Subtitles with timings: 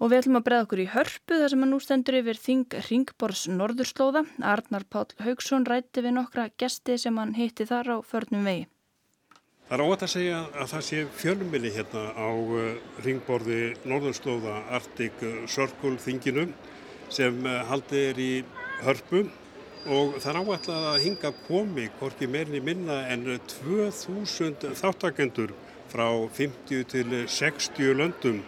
[0.00, 2.76] Og við ætlum að breða okkur í hörpu þar sem að nú stendur yfir Þing
[2.86, 4.22] Ringborgs Norðurslóða.
[4.40, 8.62] Arnar Páll Haugsson rætti við nokkra gesti sem hann hitti þar á förnum vegi.
[9.68, 15.20] Það er óvægt að segja að það sé fjölumili hérna á eh, Ringborði Norðurslóða Arctic
[15.52, 16.46] Circle Þinginu
[17.12, 18.32] sem eh, haldið er í
[18.86, 19.20] hörpu
[19.84, 25.52] og það er ávægt að hinga komi hvorki meirinni minna en 2000 þáttakendur
[25.92, 26.08] frá
[26.40, 28.40] 50 til 60 löndum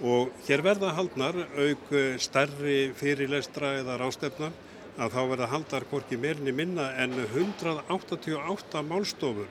[0.00, 1.90] og hér verða haldnar auk
[2.22, 4.50] stærri fyrirlestra eða rástefna
[5.00, 9.48] að þá verða haldar hvorki meirinni minna en 188 málstofur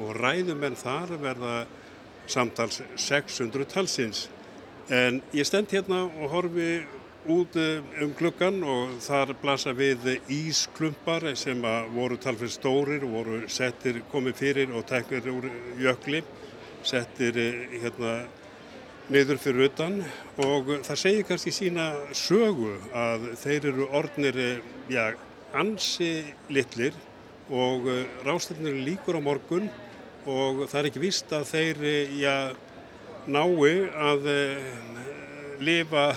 [0.00, 1.54] og ræðumenn þar verða
[2.30, 4.28] samtals 600 talsins.
[4.90, 6.70] En ég stend hérna og horfi
[7.30, 11.60] út eh, um klukkan og þar blasa við ísklumpar sem
[11.94, 15.48] voru talfið stórir og voru settir komið fyrir og teknir úr
[15.80, 16.22] jökli,
[16.82, 18.14] settir eh, hérna
[19.10, 19.96] niður fyrir utan
[20.38, 24.38] og það segir kannski sína sögu að þeir eru orðnir
[24.90, 25.10] ja,
[25.56, 26.10] ansi
[26.52, 26.94] litlir
[27.50, 29.66] og eh, rástefnir líkur á morgun
[30.30, 31.82] og það er ekki vist að þeir
[32.20, 32.36] ja,
[33.26, 33.72] nái
[34.10, 34.70] að eh,
[35.60, 36.10] lifa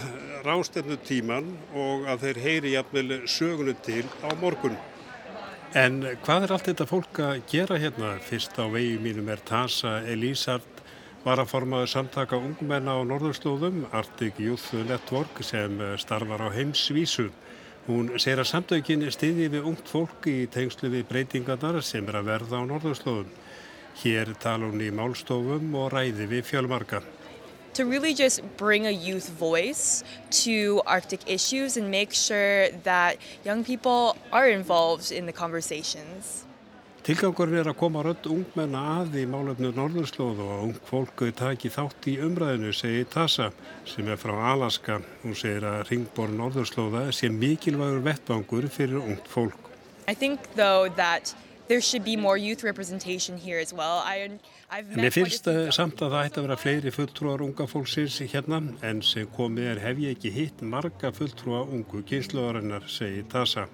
[0.44, 4.78] rástefnu tíman og að þeir heyri jafnvel sögunu til á morgun.
[5.73, 8.13] En hvað er allt þetta fólk að gera hérna?
[8.22, 10.72] Fyrst á vegi mínum er Tasa Elísard
[11.23, 17.29] varaformaður samtaka ungmenna á norðurslóðum, Arctic Youth Network, sem starfar á heimsvísu.
[17.88, 22.29] Hún segir að samtökin stiði við ungt fólk í tengslu við breytingarnar sem er að
[22.31, 23.31] verða á norðurslóðum.
[24.03, 27.03] Hér tala hún í málstofum og ræði við fjölmarka.
[27.73, 30.03] To really just bring a youth voice
[30.44, 36.45] to Arctic issues and make sure that young people are involved in the conversations.
[37.04, 42.08] Tilgangurinn er að koma rödd ungmenna að í málefnu Norðurslóðu og ung fólk taki þátt
[42.08, 43.50] í umræðinu, segir Tassa
[43.84, 45.02] sem er frá Alaska.
[45.19, 49.68] Hún segir að Ringborn Norðurslóða sé mikilvægur vettbangur fyrir ungt fólk.
[50.08, 51.36] I think though that
[51.68, 54.00] there should be more youth representation here as well.
[54.08, 54.40] I,
[54.96, 59.28] Mér finnst samt að það ætti að vera fleiri fulltrúar unga fólksins hérna en sem
[59.36, 63.68] komið er hef ég ekki hitt marga fulltrúa ungu kynsluðarinnar, segir Tassa.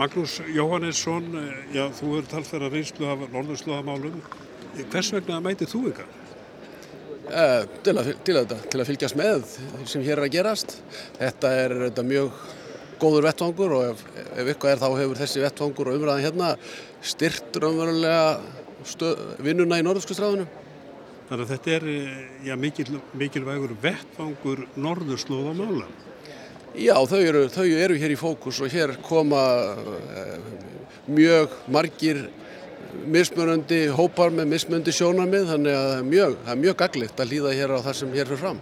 [0.00, 4.14] Magnús Jóhannesson, eh, já, þú er talfæra reynslu af norðurslóðamálum.
[4.88, 6.08] Hvers vegna mætið þú ykkar?
[7.30, 9.44] Uh, til, að, til, að, til að fylgjast með
[9.84, 10.78] sem hér er að gerast.
[11.18, 12.32] Þetta er þetta mjög
[13.02, 16.50] góður vettvangur og ef, ef eitthvað er þá hefur þessi vettvangur og umræðan hérna
[17.12, 18.24] styrtur umverulega
[19.44, 20.48] vinnuna í norðurskustræðunum.
[21.28, 22.88] Þannig að þetta er eh, já, mikil,
[23.20, 25.92] mikilvægur vettvangur norðurslóðamála.
[26.78, 29.40] Já, þau eru, þau eru hér í fókus og hér koma
[29.74, 30.36] uh,
[31.10, 32.28] mjög margir
[33.10, 37.74] mismunandi hópar með mismunandi sjónamið þannig að það er mjög, mjög gaglikt að líða hér
[37.74, 38.60] á það sem hér fyrir fram.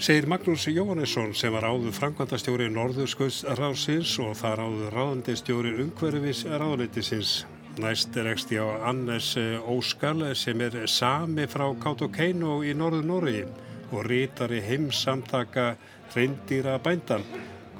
[0.00, 7.32] Segir Magnús Jóhannesson sem var áður framkvæmdastjóri Norðurskauðsráðsins og þar áður ráðandistjóri umhverfis ráðleitisins.
[7.80, 9.34] Næst er eksti á Annes
[9.66, 13.42] Óskal sem er sami frá Kautokeino í Norður Norri
[13.90, 15.74] og rítari heimsamtaka
[16.14, 17.24] reyndýra bændan.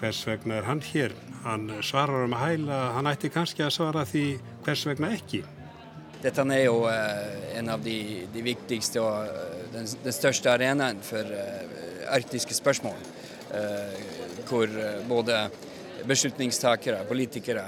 [0.00, 1.14] Hvers vegna er hann hér?
[1.44, 4.24] Hann svarar um að hæla, hann ætti kannski að svara því
[4.64, 5.42] hvers vegna ekki.
[6.20, 6.94] Dette er jo uh,
[7.56, 13.08] en av de, de viktigste og uh, den, den, største arenaen for uh, arktiske spørsmål.
[14.46, 14.68] hvor
[15.08, 15.36] både
[16.06, 17.64] beslutningstakere, politikere,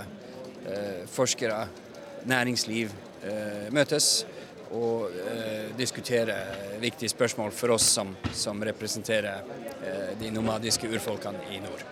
[1.11, 1.67] forskere,
[2.25, 2.91] næringsliv
[3.75, 4.25] møtes
[4.73, 6.37] og eh, diskutere
[6.81, 9.43] viktige spørsmål for oss som, som representerer
[9.83, 11.85] eh, de nomadiske urfolkene i nord.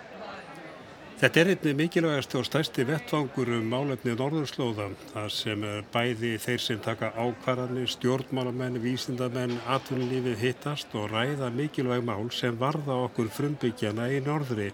[1.21, 6.79] Þetta er einnig mikilvægast og stærsti vettvangur um málefni Norðurslóða, þar sem bæði þeir sem
[6.81, 14.23] taka ákvarðanir, stjórnmálamenn, vísindamenn, atvinnulífið hittast og ræða mikilvæg mál sem varða okkur frumbyggjana í
[14.25, 14.71] norðri,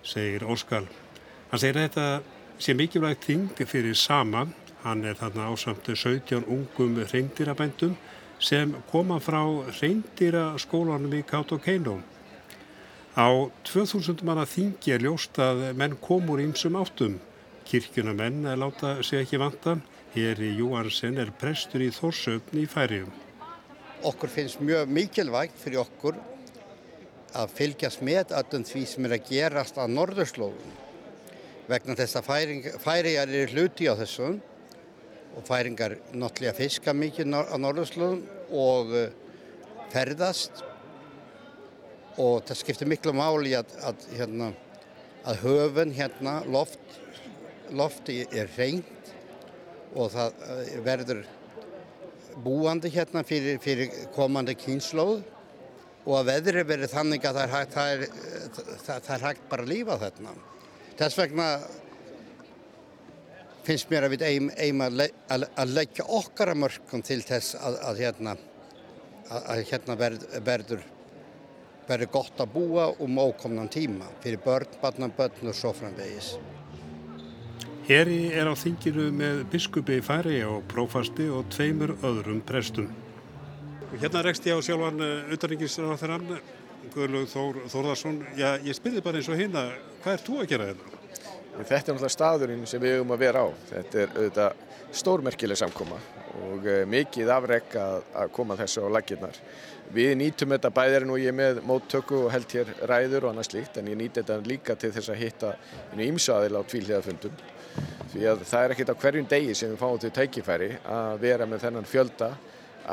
[0.00, 0.86] segir Óskal.
[1.52, 2.08] Hann segir að þetta
[2.64, 7.94] sé mikilvægt þing fyrir saman Hann er þarna ásamtu 17 ungum reyndýrabændum
[8.38, 9.40] sem koma frá
[9.78, 12.02] reyndýraskólanum í Kautokeino.
[13.16, 17.16] Á 2000 manna þingi er ljóst að menn komur ímsum áttum.
[17.64, 19.78] Kirkjuna menn láta sig ekki vanta.
[20.12, 23.08] Heri Júansen er prestur í Þórsöfn í færium.
[24.04, 26.20] Okkur finnst mjög mikilvægt fyrir okkur
[27.34, 30.80] að fylgjast með öllum því sem er að gerast á norðurslóðum
[31.70, 32.28] vegna þess að
[32.84, 34.42] færiðar eru hluti á þessum
[35.34, 38.22] og færingar náttúrulega fiska mikið á norðurslóðum
[38.54, 39.12] og eh,
[39.92, 40.62] ferðast
[42.20, 44.52] og það skiptir miklu máli að, að, hérna,
[45.26, 46.98] að höfun hérna, loft,
[47.74, 49.12] lofti er reynd
[49.94, 51.24] og það eh, verður
[52.44, 55.22] búandi hérna fyrir, fyrir komandi kynslóð
[56.04, 58.02] og að veðri verið þannig að það er hægt, það er,
[58.84, 60.34] það, það er hægt bara að lífa þarna.
[60.98, 61.46] Þess vegna
[63.64, 67.20] finnst mér að við eigum, eigum að, le, að, að leggja okkar að mörgum til
[67.24, 68.34] þess að, að hérna,
[69.70, 70.82] hérna verð, verður,
[71.88, 76.34] verður gott að búa um ókomnan tíma fyrir börn, barnabörn og svo framvegis.
[77.84, 82.88] Heri er á þinginu með biskupi Færi og prófasti og tveimur öðrum prestum.
[84.00, 86.38] Hérna rekst ég á sjálfan auðarringisráþarann,
[86.94, 88.18] Guðlaug Þór, Þórðarsson.
[88.36, 89.66] Já, ég spyrði bara eins og hérna,
[90.02, 91.03] hvað er þú að gera þetta?
[91.54, 93.48] Þetta er náttúrulega staðurinn sem við höfum að vera á.
[93.68, 94.62] Þetta er auðvitað
[94.94, 95.98] stórmerkileg samkoma
[96.44, 99.38] og mikið afreg að, að koma þessu á laginnar.
[99.94, 103.78] Við nýtum þetta bæðir nú ég með móttöku og held hér ræður og annað slíkt
[103.78, 105.52] en ég nýti þetta líka til þess að hitta
[105.92, 107.36] einu ímsaðil á tvílíðafundum.
[108.10, 111.46] Því að það er ekkert á hverjum degi sem við fáum til tækifæri að vera
[111.46, 112.32] með þennan fjölda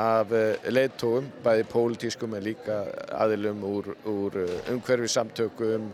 [0.01, 0.29] af
[0.71, 2.77] leittóum, bæði pólitískum en líka
[3.17, 4.37] aðilum úr, úr
[4.71, 5.89] umhverfi samtökum,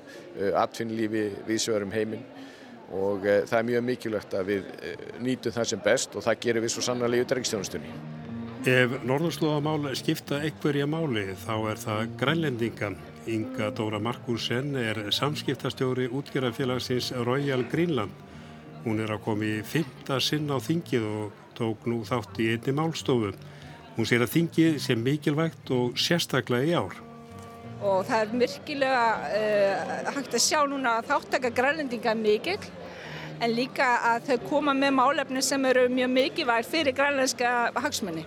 [0.53, 2.27] atvinnlífi, vísverum heiminn
[2.95, 4.93] og e, það er mjög mikilvægt að við e,
[5.23, 7.95] nýtum það sem best og það gerum við svo sannarlega í utrækstjónustunni.
[8.67, 12.97] Ef Norðurslóðamál skipta einhverja máli þá er það grænlendingan.
[13.27, 18.11] Inga Dóra Markursen er samskiptastjóri útgerðarfélagsins Royal Greenland.
[18.85, 22.75] Hún er að koma í fymta sinn á þingið og tók nú þátt í einni
[22.75, 23.33] málstofu.
[23.97, 27.06] Hún sér að þingið sé mikilvægt og sérstaklega í ár
[27.81, 29.03] og það er myrkilega
[29.37, 32.57] uh, hægt að sjá núna að þáttaka grænlendinga mikil
[33.37, 38.25] en líka að þau koma með málefni sem eru mjög mikilvægt fyrir grænlendska hagsmunni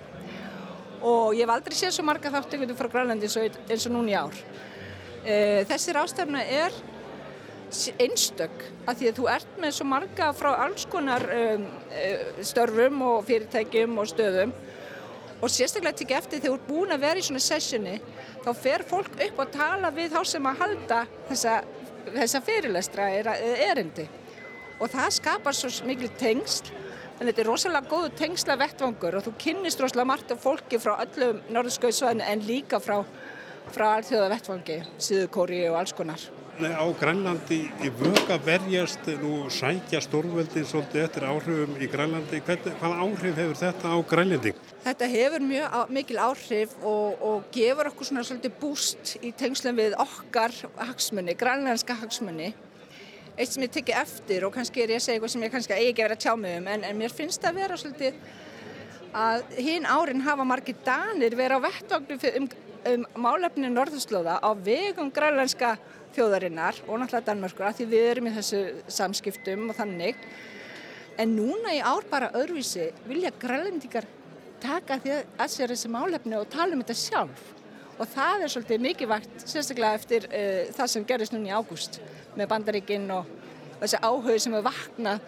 [1.00, 4.40] og ég hef aldrei séð svo marga þáttökundu frá Grænlandi eins og núna í ár.
[5.24, 6.74] Uh, þessi rástefna er
[8.02, 11.66] einstök að því að þú ert með svo marga frá alls konar um,
[12.42, 14.54] störfum og fyrirtækjum og stöðum
[15.40, 17.96] og sérstaklega tekið eftir þegar þú ert búin að vera í svona sessioni
[18.44, 21.00] þá fer fólk upp og tala við þá sem að halda
[21.30, 21.54] þessa,
[22.10, 23.08] þessa fyrirlestra
[23.70, 24.06] erindi
[24.80, 26.72] og það skapar svo mikil tengsl
[27.20, 30.94] en þetta er rosalega góðu tengsla vettvangur og þú kynnist rosalega margt af fólki frá
[31.04, 33.02] öllum norðskauðsvæðinu en líka frá,
[33.74, 40.66] frá allþjóða vettvangi, Síðukóri og alls konar á Grænlandi í vöka verjast nú sækja stórveldin
[40.68, 42.42] svolítið eftir áhrifum í Grænlandi.
[42.44, 44.52] Hvað áhrif hefur þetta á Grænlandi?
[44.80, 49.96] Þetta hefur mjög mikil áhrif og, og gefur okkur svona svolítið búst í tengslum við
[50.00, 52.54] okkar hagsmunni, grænlandska hagsmunni.
[53.36, 55.76] Eitt sem ég tekki eftir og kannski er ég að segja eitthvað sem ég kannski
[55.76, 58.22] eigi ekki verið að tjá mig um en, en mér finnst það að vera svolítið
[59.20, 62.48] að hinn árin hafa margir danir verið á vettvagnu um,
[62.92, 65.74] um málefni norðurslóða á vegum grænlandska
[66.14, 70.24] þjóðarinnar og náttúrulega Danmörkur að því við erum í þessu samskiptum og þannig
[71.20, 74.08] en núna í ár bara öðruvísi vilja grælendingar
[74.62, 77.42] taka að sér þessi málefni og tala um þetta sjálf.
[78.00, 82.00] Og það er svolítið mikilvægt sérstaklega eftir uh, það sem gerist núna í ágúst
[82.38, 83.28] með bandaríkinn og
[83.82, 85.26] þessi áhug sem er vaknað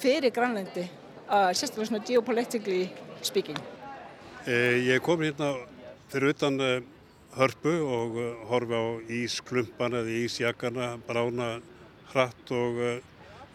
[0.00, 2.88] fyrir grænlendi uh, sérstaklega svona geopolitically
[3.24, 3.60] speaking.
[4.46, 5.54] Eh, Ég kom hérna
[6.12, 6.78] fyrir utan uh,
[7.36, 8.84] hörpu og horfi á
[9.22, 11.58] ísklumpana eða ísjakana brána
[12.12, 12.80] hratt og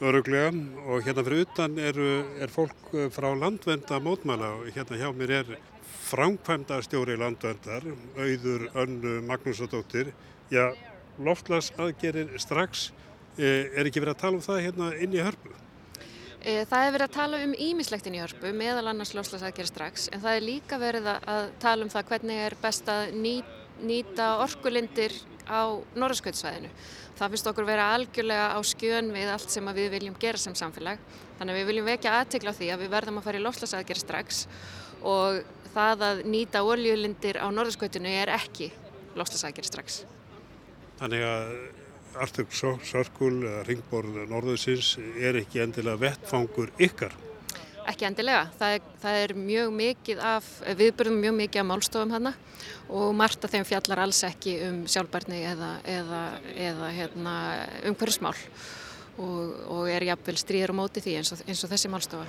[0.01, 0.51] öruglega
[0.87, 2.07] og hérna fyrir utan eru,
[2.39, 5.51] er fólk uh, frá landvenda mótmæla og hérna hjá mér er
[6.09, 7.85] framkvæmda stjóri landvendar,
[8.17, 10.13] auður önnu Magnúsadóttir.
[10.49, 10.71] Já,
[11.21, 12.89] loftlas aðgerir strax,
[13.37, 15.51] er ekki verið að tala um það hérna inn í hörpu?
[16.39, 20.23] Það er verið að tala um ímislegt inn í hörpu, meðal annars loftslasaðgerð strax, en
[20.23, 25.13] það er líka verið að tala um það hvernig er best að nýta orkulindir
[25.49, 25.61] á
[25.99, 26.69] norðskvöldsvæðinu.
[27.19, 31.01] Það finnst okkur vera algjörlega á skjön við allt sem við viljum gera sem samfélag.
[31.39, 34.03] Þannig að við viljum vekja aðtegla á því að við verðum að fara í lofslasaðgerð
[34.05, 34.43] strax
[35.09, 35.41] og
[35.73, 38.71] það að nýta oljulindir á norðskvöldinu er ekki
[39.19, 40.01] lofslasaðgerð strax.
[40.99, 41.53] Þannig að
[42.19, 43.35] Artur Sörkul,
[43.67, 47.13] ringborð norðusins, er ekki endilega vettfangur ykkar?
[47.89, 48.43] Ekki endilega.
[48.60, 52.34] Það er, það er mjög mikið af, við byrjum mjög mikið af málstofum hana
[52.89, 56.22] og margt af þeim fjallar alls ekki um sjálfbarni eða, eða,
[56.67, 57.34] eða hérna,
[57.89, 58.36] umhverfismál
[59.19, 62.27] og, og er jafnvel stríður og móti því eins og, eins og þessi málstofa.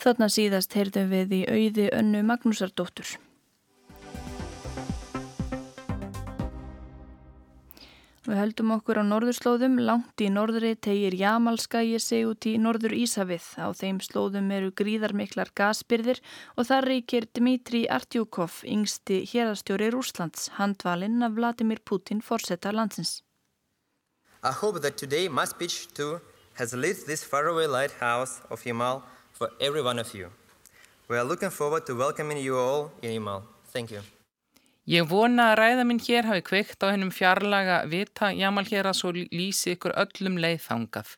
[0.00, 3.18] Þarna síðast heyrðum við í auði önnu Magnúsardóttur.
[8.20, 13.46] Við höldum okkur á norðurslóðum, langt í norðri tegir Jamalskægi sig út í norður Ísafið.
[13.56, 16.20] Á þeim slóðum eru gríðarmiklar gasbyrðir
[16.60, 23.22] og þar reykir Dmitri Artjúkov, yngsti hérastjóri Rúslands, handvalinn af Vladimir Putin fórsetta landsins.
[24.44, 26.20] I hope that today my speech too
[26.60, 29.00] has lit this faraway lighthouse of Yamal
[29.32, 30.28] for every one of you.
[31.08, 33.44] We are looking forward to welcoming you all in Yamal.
[33.72, 34.02] Thank you.
[34.90, 38.96] Ég vona að ræða minn hér hafi kveikt á hennum fjarlaga vita jamal hér að
[38.98, 41.12] svo lýsi ykkur öllum leið þangað.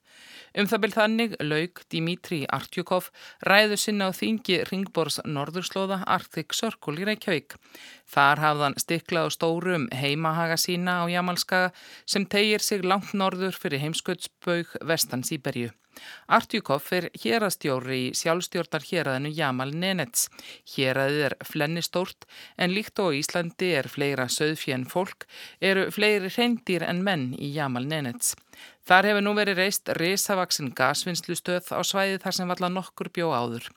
[0.61, 3.09] Um það byrð þannig laug Dimitri Artjukov
[3.49, 7.57] ræðu sinna á þingi Ringborgs norðurslóða Arctic Circle í Reykjavík.
[8.13, 11.73] Þar hafði hann stiklað á stórum heimahaga sína á Jamalskaga
[12.05, 15.73] sem tegir sig langt norður fyrir heimskautsbaug vestan Sýberju.
[16.33, 20.29] Artjukov er hérastjóri í sjálfstjórnar héræðinu Jamal Nenets.
[20.75, 25.27] Héræðið er flenni stórt en líkt og Íslandi er fleira söðfjön fólk
[25.61, 28.35] eru fleiri reyndir en menn í Jamal Nenets.
[28.83, 33.69] Þar hefur nú verið reist risavaksin gasvinnslustöð á svæði þar sem valla nokkur bjó áður.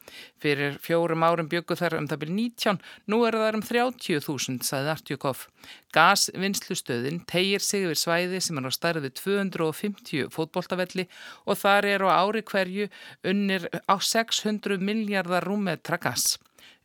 [0.42, 2.80] Fyrir fjórum árum byggu þar um það byrj 19,
[3.14, 5.46] nú eru þar um 30.000, saði Artjukov.
[5.94, 11.06] Gasvinnslustöðin tegir sig yfir svæði sem er á starfi 250 fótboltavelli
[11.46, 12.90] og þar eru á ári hverju
[13.30, 16.34] unnir á 600 miljardar rúmetra gas.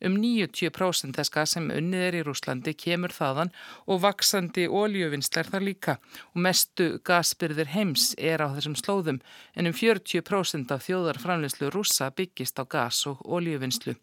[0.01, 3.51] Um 90% þess gas sem unnið er í Rúslandi kemur þaðan
[3.85, 5.97] og vaksandi óljöfinslar þar líka
[6.31, 9.21] og mestu gasbyrðir heims er á þessum slóðum
[9.53, 13.97] en um 40% af þjóðarframleyslu rúsa byggist á gas og óljöfinslu.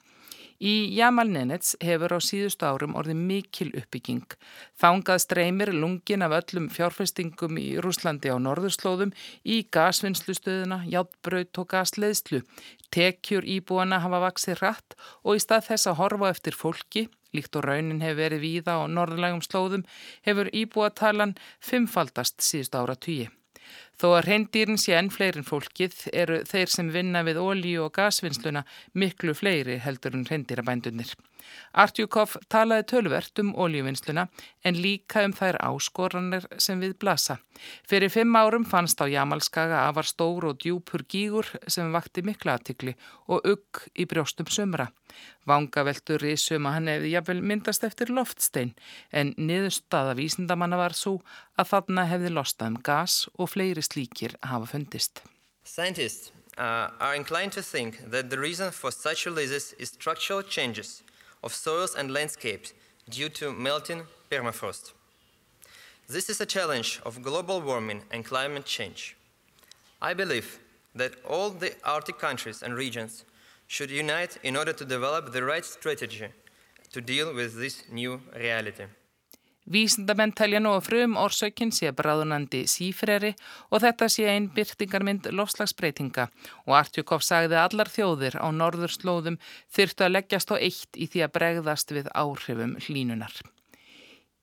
[0.59, 4.25] Í Jamal Nenets hefur á síðustu árum orðið mikil uppbygging.
[4.75, 9.13] Þángað streymir lungin af öllum fjárfestingum í Rúslandi á norðurslóðum
[9.47, 12.43] í gasvinnslustöðuna, játbraut og gasleðslu.
[12.91, 17.69] Tekjur íbúana hafa vaksið rætt og í stað þess að horfa eftir fólki, líkt og
[17.69, 19.87] raunin hefur verið víða á norðlægum slóðum,
[20.27, 23.29] hefur íbúatalan fimmfaldast síðustu ára tugi.
[23.99, 28.63] Þó að reyndýrin sé enn fleirin fólkið eru þeir sem vinna við ólíu og gasvinnsluna
[28.95, 31.17] miklu fleiri heldur en reyndýrabændunir.
[31.73, 34.27] Artjúkov talaði tölvert um ólíuvinnsluna
[34.65, 37.39] en líka um þær áskoranir sem við blasa.
[37.89, 42.95] Fyrir fimm árum fannst á Jamalskaga afar stór og djúpur gígur sem vakti mikla aðtikli
[43.27, 44.89] og ugg í brjóstum sömra.
[45.49, 48.75] Vangaveltur í suma hann hefði jafnvel myndast eftir loftstein
[49.11, 51.19] en niðurstaða vísindamanna var svo
[51.59, 55.23] að þarna hefði lostað um gas og fleiri slíkir hafa fundist.
[55.65, 61.03] Scientists uh, are inclined to think that the reason for such releases is structural changes
[61.43, 62.73] of soils and landscapes
[63.09, 64.93] due to melting permafrost.
[66.09, 69.17] This is a challenge of global warming and climate change.
[70.01, 70.59] I believe
[70.95, 73.25] that all the Arctic countries and regions
[73.67, 76.29] should unite in order to develop the right strategy
[76.93, 78.85] to deal with this new reality.
[79.69, 83.35] Vísindamenn telja nú að frum orsökinn sé bráðunandi sífreri
[83.69, 86.29] og þetta sé einn byrtingarmynd lofslagsbreytinga
[86.65, 89.37] og Artjúkov sagði að allar þjóðir á norðurslóðum
[89.77, 93.35] þyrtu að leggjast á eitt í því að bregðast við áhrifum hlínunar.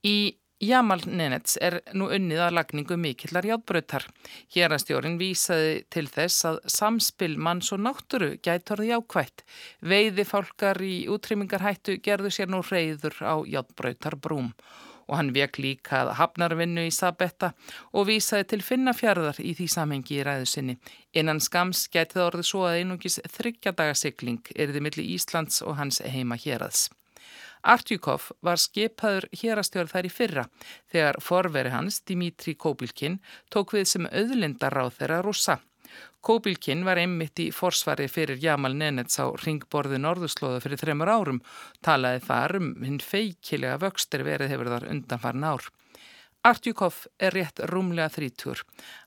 [0.05, 4.05] Í Jamal Nenets er nú unnið að lagningu mikillar játbröytar.
[4.53, 9.43] Hérastjórin vísaði til þess að samspil manns og náttúru gætorði jákvætt.
[9.81, 14.53] Veiði fálkar í útrýmingarhættu gerðu sér nú reyður á játbröytar brúm
[15.07, 17.51] og hann vek líka hafnarvinnu í Sabetta
[17.93, 20.77] og vísaði til finnafjörðar í því samhengi í ræðu sinni.
[21.13, 26.89] Innan skams getið orðið svo að einungis þryggjadagasikling erði millir Íslands og hans heima hérads.
[27.65, 30.43] Artjúkov var skipaður hérastjórn þær í fyrra
[30.93, 33.17] þegar forveri hans, Dimitri Kobilkin,
[33.49, 35.57] tók við sem auðlindaráð þeirra rúsa.
[36.25, 41.41] Kobilkin var einmitt í forsvari fyrir Jamal Nenets á ringborði norðurslóða fyrir þreymur árum,
[41.85, 45.69] talaði þar um hinn feikilega vöxtur verið hefur þar undanfarn ár.
[46.45, 48.59] Artjúkov er rétt rúmlega þrítur.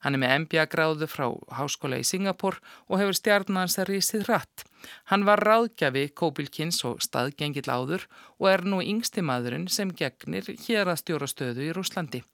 [0.02, 2.56] Hann er með MBA-gráðu frá háskóla í Singapur
[2.88, 4.64] og hefur stjarnans að rísið rætt.
[5.12, 8.08] Hann var ráðgjafi Kóbilkins og staðgengill áður
[8.40, 12.24] og er nú yngsti maðurinn sem gegnir hér að stjóra stöðu í Rúslandi.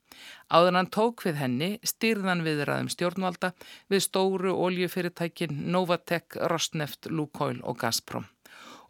[0.49, 3.52] Áður hann tók við henni styrðan viðraðum stjórnvalda
[3.92, 8.30] við stóru oljufyrirtækin Novatec, Rosneft, Lukoil og Gazprom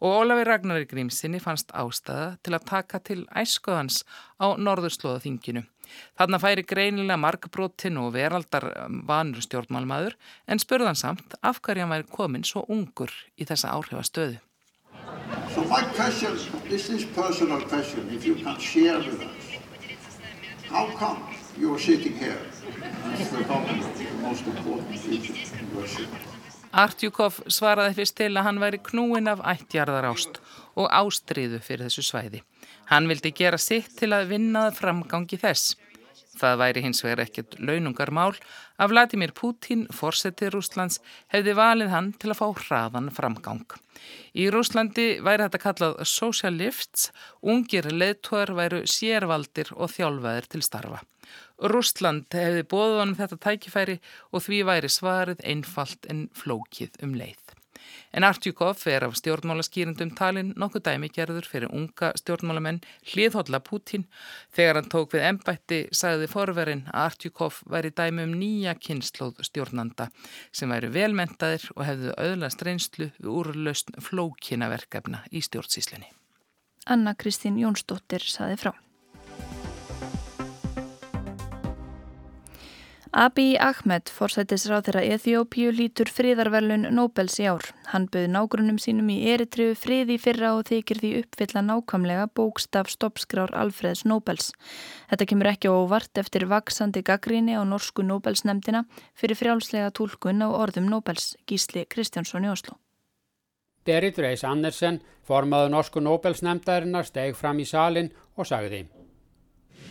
[0.01, 4.03] og Ólafi Ragnar Grímsinni fannst ástæða til að taka til æskoðans
[4.41, 5.63] á norðurslóðaþinginu.
[6.17, 8.67] Þarna færi greinilega markbrótin og veraldar
[9.07, 14.41] vanur stjórnmálmaður en spurðan samt af hverja hann væri komin svo ungur í þessa áhrifastöðu.
[15.53, 16.37] So my question,
[16.69, 19.45] this is personal question, if you can share with us,
[20.69, 21.21] how come
[21.57, 22.39] you are sitting here
[23.13, 23.45] as the
[24.21, 26.34] most important figure in Russia?
[26.75, 30.41] Artjúkov svaraði fyrst til að hann væri knúin af ættjarðar ást
[30.75, 32.41] og ástriðu fyrir þessu svæði.
[32.91, 35.77] Hann vildi gera sitt til að vinnaða framgangi þess.
[36.35, 38.33] Það væri hins vegar ekkert launungarmál
[38.81, 40.99] að Vladimir Putin, forsetið Rúslands,
[41.31, 43.65] hefði valið hann til að fá hraðan framgang.
[44.35, 47.09] Í Rúslandi væri þetta kallað social lifts,
[47.41, 51.01] ungir leðtóðar væru sérvaldir og þjálfaðir til starfa.
[51.71, 53.99] Rúsland hefði bóðið honum þetta tækifæri
[54.31, 57.54] og því væri svarið einfalt en flókið um leið.
[58.13, 62.81] En Artjúkov er af stjórnmálaskýrindum talin nokkuð dæmi gerður fyrir unga stjórnmálamenn
[63.11, 64.05] hliðhólla Pútín.
[64.55, 70.09] Þegar hann tók við embætti sagði forverinn að Artjúkov væri dæmi um nýja kynnslóð stjórnanda
[70.51, 76.11] sem væri velmentaðir og hefðu auðlast reynslu við úrlaust flókinaverkefna í stjórnsíslinni.
[76.85, 78.75] Anna Kristín Jónsdóttir saði frá.
[83.15, 87.63] Abiy Ahmed, forsættisráð þeirra Eþjópíu, lítur friðarverlun Nobels í ár.
[87.93, 93.53] Hann bauð nágrunum sínum í eritriðu friði fyrra og þykir því uppfylla nákvæmlega bókstaf stoppskrár
[93.55, 94.49] Alfreds Nobels.
[95.13, 98.83] Þetta kemur ekki óvart eftir vaksandi gaggríni á norsku Nobelsnemdina
[99.15, 102.75] fyrir frjálslega tólkun á orðum Nobels, Gísli Kristjánsson í Oslo.
[103.87, 108.83] Berit Reis Andersen, formaðu norsku Nobelsnemdarinnar, steg fram í salin og sagði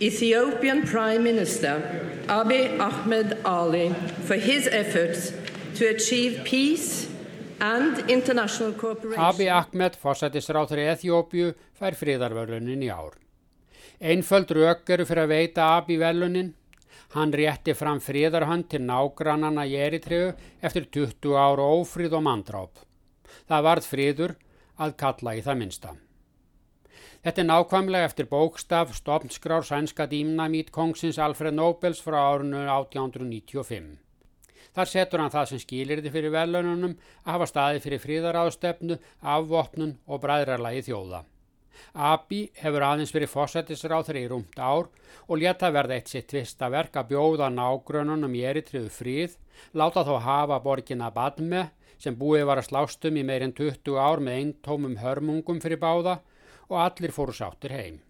[0.01, 1.79] Ethiopian Prime Minister
[2.27, 3.91] Abiy Ahmed Ali
[4.27, 5.33] for his efforts
[5.79, 7.07] to achieve peace
[7.61, 9.23] and international cooperation.
[9.23, 13.15] Abiy Ahmed, fórsættisráð fyrir Eþjópiu, fær friðarverlunin í ár.
[14.03, 16.51] Einföld rauk eru fyrir að veita Abiy verlunin.
[17.15, 22.83] Hann rétti fram friðarhönd til nágrannana í Eritreu eftir 20 ára ófríð og mandráp.
[23.47, 24.35] Það varð friður
[24.75, 25.95] að kalla í það minsta.
[27.25, 33.87] Þetta er nákvæmlega eftir bókstaf stofnskrár sænska dýmnamít kongsins Alfred Nobels frá árunnu 1895.
[34.77, 38.99] Þar setur hann það sem skilir þið fyrir velununum að hafa staði fyrir fríðaráðstefnu,
[39.37, 41.23] afvopnun og bræðrarlagi þjóða.
[42.11, 44.93] Abi hefur aðeins verið fósættisráð þeirri í rúmt ár
[45.25, 49.41] og leta verða eitt sitt tvista verk að bjóða nágrununum í eritriðu fríð,
[49.73, 54.43] láta þó hafa borgina Badme sem búið var að slástum í meirinn 20 ár með
[54.43, 56.19] eintómum hörmungum fyrir báða
[56.71, 58.01] og allir fóru sáttir heim.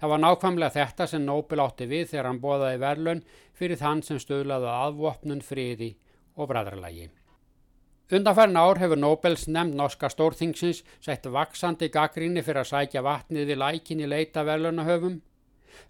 [0.00, 3.20] Það var nákvæmlega þetta sem Nobel átti við þegar hann bóðaði verlun
[3.56, 5.90] fyrir þann sem stöðlaði aðvopnun, friði
[6.36, 7.10] og bræðarlægi.
[8.14, 13.60] Undanfærin ár hefur Nobels nefnd norska stórþingsins sett vaksandi gaggrinni fyrir að sækja vatnið við
[13.62, 15.22] lækin í leita verlunahöfum.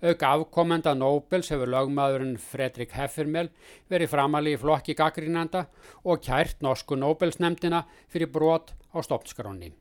[0.01, 3.51] Auk afkomenda Nobels hefur lögmaðurinn Fredrik Heffermel
[3.91, 5.67] verið framali í flokki gaggrinnanda
[6.05, 9.75] og kært norsku Nobels nefndina fyrir brot á stoppskráni.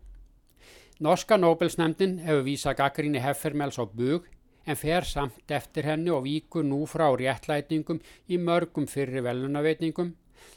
[1.03, 4.27] Norska Nobelsnæmdin hefur vísað gaggrinni Heffermels á bug
[4.63, 7.97] en fer samt eftir henni og víkur nú frá réttlætingum
[8.31, 10.13] í mörgum fyrri velunaveitningum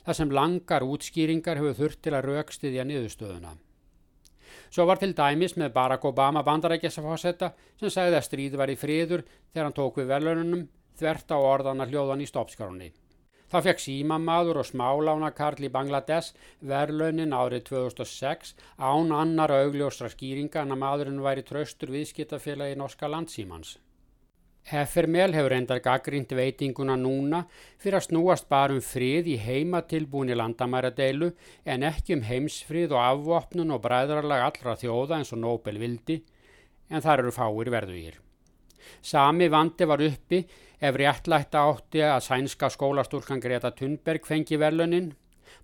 [0.06, 3.56] þar sem langar útskýringar hefur þurft til að raukstiðja niðurstöðuna.
[4.70, 9.26] Svo var til dæmis með Barack Obama bandarækjasafásetta sem sagði að stríð var í friður
[9.50, 10.62] þegar hann tók við velunum
[10.94, 12.92] þvert á orðana hljóðan í stoppskránni.
[13.46, 16.34] Þá fekk símamaður og smálánakarl í Bangladesh
[16.66, 23.76] verðlaunin árið 2006 án annar augljóstra skýringa en að maðurinn væri tröstur viðskiptafélagi norska landsímans.
[24.66, 27.44] Heffermel hefur endar gaggrínt veitinguna núna
[27.78, 31.30] fyrir að snúast bara um frið í heima tilbúin í landamæradeilu
[31.62, 36.18] en ekki um heimsfrið og afvopnun og bræðrarlag allra þjóða eins og Nobel vildi
[36.90, 38.18] en þar eru fáir verðugir.
[39.02, 40.42] Sami vandi var uppi
[40.80, 45.14] ef réttlætta átti að sænska skólastúrkan Greta Thunberg fengi velunin,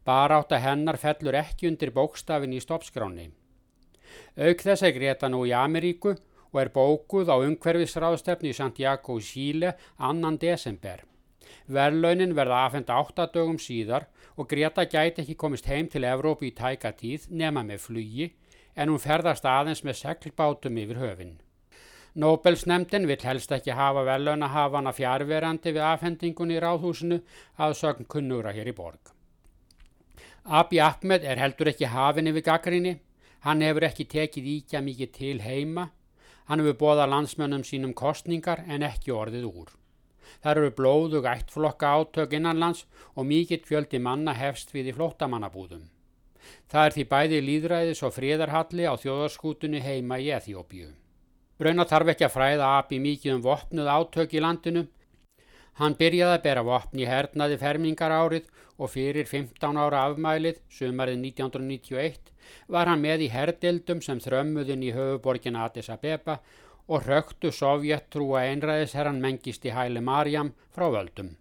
[0.04, 3.30] bara átt að hennar fellur ekki undir bókstafin í stoppskráni.
[4.36, 6.14] Auk þess er Greta nú í Ameríku
[6.52, 11.04] og er bókuð á umhverfisráðstefni í Santiago í Síle annan desember.
[11.66, 16.92] Verlaunin verða afhenda áttadögum síðar og Greta gæti ekki komist heim til Evrópu í tæka
[16.96, 18.32] tíð nema með flugi
[18.74, 21.34] en hún ferðast aðeins með seglbátum yfir höfinn.
[22.14, 27.22] Nobelsnemndin vill helst ekki hafa velunahafana fjárverandi við afhendingun í ráðhúsinu
[27.56, 29.14] að sögn kunnugra hér í borg.
[30.44, 32.98] Abi Ahmed er heldur ekki hafin yfir gaggrinni,
[33.46, 35.88] hann hefur ekki tekið íkja mikið til heima,
[36.50, 39.70] hann hefur bóðað landsmönnum sínum kostningar en ekki orðið úr.
[40.42, 45.88] Það eru blóðug ættflokka átök innanlands og mikill fjöldi manna hefst við í flóttamannabúðum.
[46.68, 50.90] Það er því bæði líðræðis og fríðarhalli á þjóðarskútunni heima í Eþjópiu.
[51.62, 54.86] Raunar þarf ekki að fræða Abi mikið um vopnuð átök í landinu.
[55.80, 58.48] Hann byrjaði að bera vopn í hernaði fermingar árið
[58.78, 62.32] og fyrir 15 ára afmælið, sumarið 1991,
[62.68, 66.40] var hann með í herdildum sem þrömmuðin í höfuborgin Addis Abeba
[66.88, 71.36] og röktu sovjettrúa einræðisherran mengist í hæli Marjam frá völdum.